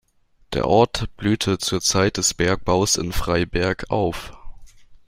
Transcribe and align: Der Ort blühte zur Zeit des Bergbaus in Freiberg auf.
Der 0.53 0.65
Ort 0.67 1.15
blühte 1.15 1.59
zur 1.59 1.79
Zeit 1.79 2.17
des 2.17 2.33
Bergbaus 2.33 2.95
in 2.95 3.11
Freiberg 3.11 3.91
auf. 3.91 4.31